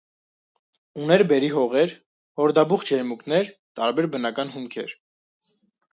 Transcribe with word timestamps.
Ուներ 1.01 1.23
բերրի 1.31 1.51
հողեր, 1.57 1.93
հորդաբուխ 2.41 2.85
ջերմուկներ, 2.93 3.53
տարբեր 3.81 4.09
բնական 4.17 4.55
հումքեր։ 4.57 5.01